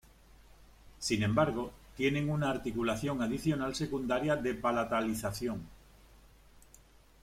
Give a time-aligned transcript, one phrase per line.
[0.97, 5.63] Sin embargo, tienen una articulación adicional secundaria de palatalización.